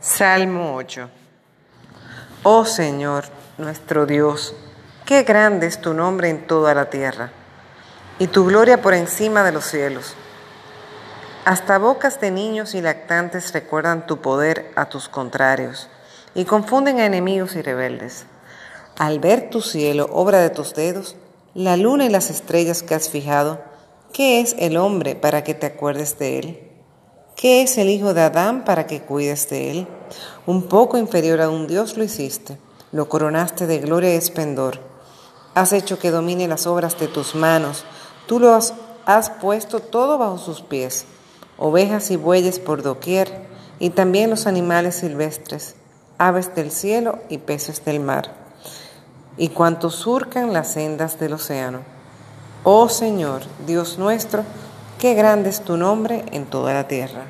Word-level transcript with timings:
Salmo 0.00 0.74
8 0.76 1.08
Oh 2.46 2.66
Señor, 2.66 3.24
nuestro 3.56 4.04
Dios, 4.04 4.54
qué 5.06 5.22
grande 5.22 5.66
es 5.66 5.80
tu 5.80 5.94
nombre 5.94 6.28
en 6.28 6.46
toda 6.46 6.74
la 6.74 6.90
tierra, 6.90 7.30
y 8.18 8.26
tu 8.26 8.44
gloria 8.44 8.82
por 8.82 8.92
encima 8.92 9.42
de 9.42 9.52
los 9.52 9.64
cielos. 9.64 10.14
Hasta 11.46 11.78
bocas 11.78 12.20
de 12.20 12.30
niños 12.30 12.74
y 12.74 12.82
lactantes 12.82 13.54
recuerdan 13.54 14.06
tu 14.06 14.20
poder 14.20 14.70
a 14.76 14.90
tus 14.90 15.08
contrarios, 15.08 15.88
y 16.34 16.44
confunden 16.44 17.00
a 17.00 17.06
enemigos 17.06 17.56
y 17.56 17.62
rebeldes. 17.62 18.26
Al 18.98 19.20
ver 19.20 19.48
tu 19.48 19.62
cielo, 19.62 20.10
obra 20.12 20.40
de 20.40 20.50
tus 20.50 20.74
dedos, 20.74 21.16
la 21.54 21.78
luna 21.78 22.04
y 22.04 22.10
las 22.10 22.28
estrellas 22.28 22.82
que 22.82 22.94
has 22.94 23.08
fijado, 23.08 23.62
¿qué 24.12 24.40
es 24.40 24.54
el 24.58 24.76
hombre 24.76 25.16
para 25.16 25.44
que 25.44 25.54
te 25.54 25.64
acuerdes 25.64 26.18
de 26.18 26.38
él? 26.38 26.73
¿Qué 27.36 27.62
es 27.62 27.78
el 27.78 27.90
hijo 27.90 28.14
de 28.14 28.22
Adán 28.22 28.64
para 28.64 28.86
que 28.86 29.02
cuides 29.02 29.50
de 29.50 29.72
él? 29.72 29.88
Un 30.46 30.62
poco 30.62 30.98
inferior 30.98 31.40
a 31.40 31.50
un 31.50 31.66
Dios 31.66 31.96
lo 31.96 32.04
hiciste, 32.04 32.58
lo 32.92 33.08
coronaste 33.08 33.66
de 33.66 33.80
gloria 33.80 34.14
y 34.14 34.16
esplendor. 34.16 34.78
Has 35.54 35.72
hecho 35.72 35.98
que 35.98 36.12
domine 36.12 36.46
las 36.46 36.68
obras 36.68 36.98
de 36.98 37.08
tus 37.08 37.34
manos, 37.34 37.84
tú 38.28 38.38
lo 38.38 38.54
has, 38.54 38.72
has 39.04 39.30
puesto 39.30 39.80
todo 39.80 40.16
bajo 40.16 40.38
sus 40.38 40.62
pies, 40.62 41.06
ovejas 41.58 42.12
y 42.12 42.16
bueyes 42.16 42.60
por 42.60 42.82
doquier, 42.82 43.48
y 43.80 43.90
también 43.90 44.30
los 44.30 44.46
animales 44.46 44.94
silvestres, 44.94 45.74
aves 46.18 46.54
del 46.54 46.70
cielo 46.70 47.18
y 47.28 47.38
peces 47.38 47.84
del 47.84 47.98
mar, 47.98 48.32
y 49.36 49.48
cuantos 49.48 49.96
surcan 49.96 50.52
las 50.52 50.68
sendas 50.68 51.18
del 51.18 51.32
océano. 51.32 51.80
Oh 52.62 52.88
Señor, 52.88 53.42
Dios 53.66 53.98
nuestro, 53.98 54.44
qué 55.04 55.12
grande 55.12 55.50
es 55.50 55.60
tu 55.60 55.76
nombre 55.76 56.24
en 56.32 56.46
toda 56.46 56.72
la 56.72 56.88
tierra. 56.88 57.26